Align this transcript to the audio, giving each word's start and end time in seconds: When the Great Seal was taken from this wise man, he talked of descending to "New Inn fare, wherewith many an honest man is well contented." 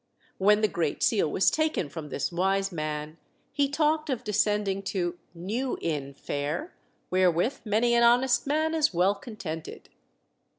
When 0.39 0.61
the 0.61 0.67
Great 0.67 1.03
Seal 1.03 1.29
was 1.29 1.51
taken 1.51 1.87
from 1.87 2.09
this 2.09 2.31
wise 2.31 2.71
man, 2.71 3.19
he 3.53 3.69
talked 3.69 4.09
of 4.09 4.23
descending 4.23 4.81
to 4.81 5.19
"New 5.35 5.77
Inn 5.79 6.15
fare, 6.15 6.73
wherewith 7.11 7.59
many 7.65 7.93
an 7.93 8.01
honest 8.01 8.47
man 8.47 8.73
is 8.73 8.95
well 8.95 9.13
contented." 9.13 9.89